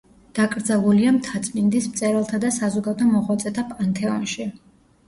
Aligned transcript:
დაკრძალულია 0.37 1.11
მთაწმინდის 1.17 1.91
მწერალთა 1.91 2.41
და 2.47 2.53
საზოგადო 2.59 3.13
მოღვაწეთა 3.13 3.71
პანთეონში. 3.77 4.53